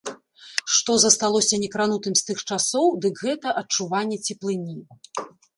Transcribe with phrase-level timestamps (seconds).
[0.75, 4.75] Што засталося некранутым з тых часоў, дык гэта адчуванне цеплыні.